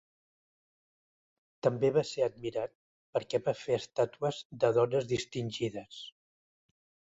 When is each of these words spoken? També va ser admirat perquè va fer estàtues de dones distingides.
També 1.67 1.91
va 1.97 2.03
ser 2.13 2.23
admirat 2.29 2.73
perquè 3.19 3.41
va 3.49 3.55
fer 3.61 3.79
estàtues 3.83 4.43
de 4.65 4.75
dones 4.81 5.09
distingides. 5.15 6.03